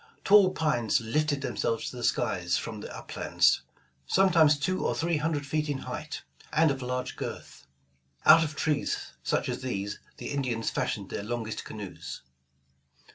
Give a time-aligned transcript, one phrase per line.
[0.23, 3.61] Tall pines lifted them selves to the skies from the uplands,
[4.07, 7.67] sometimes two or three hundred feet in height, and of large girth.
[8.25, 12.23] Out of trees such as these the Indians fashioned their longest canoes.